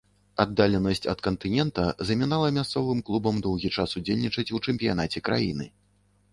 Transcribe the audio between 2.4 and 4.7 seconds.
мясцовым клубам доўгі час удзельнічаць у